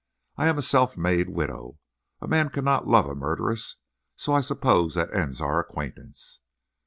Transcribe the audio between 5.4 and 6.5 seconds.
acquaintance."